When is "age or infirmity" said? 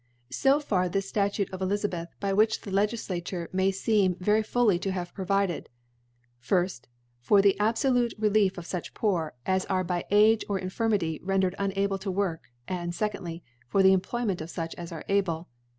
10.09-11.21